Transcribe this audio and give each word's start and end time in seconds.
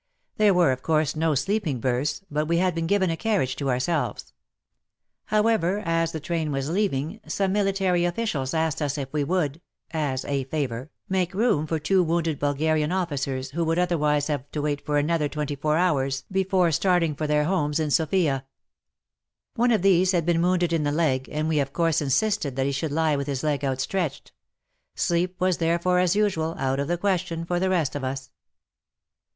There 0.37 0.55
were 0.55 0.71
of 0.71 0.81
course 0.81 1.15
no 1.15 1.35
sleeping 1.35 1.79
berths, 1.79 2.23
but 2.31 2.47
we 2.47 2.57
had 2.57 2.73
been 2.73 2.87
given 2.87 3.11
a 3.11 3.15
carriage 3.15 3.55
to 3.57 3.69
ourselves. 3.69 4.33
However, 5.25 5.77
as 5.85 6.11
the 6.11 6.19
train 6.19 6.51
was 6.51 6.71
leaving, 6.71 7.19
some 7.27 7.51
military 7.53 8.03
officials 8.05 8.55
asked 8.55 8.81
us 8.81 8.97
if 8.97 9.13
we 9.13 9.23
would, 9.23 9.61
as 9.91 10.25
a 10.25 10.45
favour, 10.45 10.89
make 11.07 11.35
room 11.35 11.67
for 11.67 11.77
two 11.77 12.01
wounded 12.01 12.39
Bulgarian 12.39 12.91
officers, 12.91 13.51
who 13.51 13.63
would 13.65 13.77
otherwise 13.77 14.25
have 14.25 14.49
to 14.53 14.61
wait 14.63 14.83
for 14.83 14.97
another 14.97 15.29
twenty 15.29 15.55
four 15.55 15.77
hours 15.77 16.23
before 16.31 16.71
starting 16.71 17.13
for 17.13 17.27
their 17.27 17.43
homes 17.43 17.79
in 17.79 17.91
52 17.91 17.99
WAR 17.99 18.05
AND 18.07 18.25
WOMEN 18.25 18.25
Sofia. 18.41 18.45
One 19.53 19.71
of 19.71 19.83
these 19.83 20.13
had 20.13 20.25
been 20.25 20.41
wounded 20.41 20.73
in 20.73 20.81
the 20.81 20.91
leg, 20.91 21.29
and 21.31 21.47
we 21.47 21.59
of 21.59 21.73
course 21.73 22.01
insisted 22.01 22.55
that 22.55 22.65
he 22.65 22.71
should 22.71 22.91
lie 22.91 23.15
with 23.15 23.27
his 23.27 23.43
leg 23.43 23.63
outstretched,— 23.63 24.31
sleep 24.95 25.39
was 25.39 25.57
therefore 25.57 25.99
as 25.99 26.15
usual 26.15 26.55
out 26.57 26.79
of 26.79 26.87
the 26.87 26.97
question 26.97 27.45
for 27.45 27.59
the 27.59 27.69
rest 27.69 27.93
of 27.95 28.03
us. 28.03 28.31